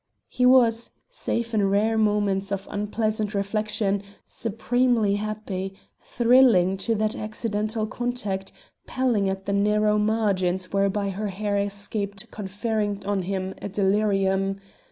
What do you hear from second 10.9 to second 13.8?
her hair escaped conferring on him a